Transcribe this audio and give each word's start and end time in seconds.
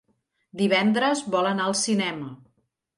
Divendres 0.61 1.23
vol 1.37 1.53
anar 1.53 1.69
al 1.71 1.79
cinema. 1.85 2.37